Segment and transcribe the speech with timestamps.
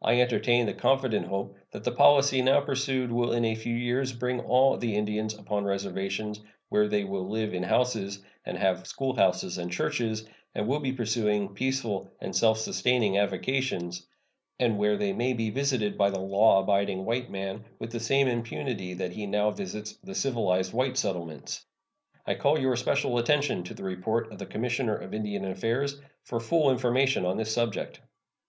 [0.00, 4.12] I entertain the confident hope that the policy now pursued will in a few years
[4.12, 9.58] bring all the Indians upon reservations, where they will live in houses, and have schoolhouses
[9.58, 10.24] and churches,
[10.54, 14.06] and will be pursuing peaceful and self sustaining avocations,
[14.60, 18.28] and where they may be visited by the law abiding white man with the same
[18.28, 21.66] impunity that he now visits the civilized white settlements.
[22.24, 26.38] I call your special attention to the report of the Commissioner of Indian Affairs for
[26.38, 27.98] full information on this subject.